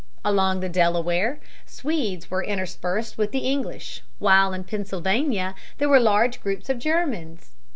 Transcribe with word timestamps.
Along 0.25 0.61
the 0.61 0.67
Delaware, 0.67 1.39
Swedes 1.67 2.31
were 2.31 2.43
interspersed 2.43 3.19
with 3.19 3.31
the 3.31 3.47
English, 3.47 4.01
while 4.17 4.51
in 4.51 4.63
Pennsylvania 4.63 5.53
there 5.77 5.89
were 5.89 5.99
large 5.99 6.41
groups 6.41 6.71
of 6.71 6.79
Germans. 6.79 7.51